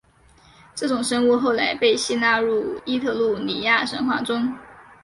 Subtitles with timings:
[0.73, 4.51] 这种生物后来被吸纳入伊特鲁里亚神话中。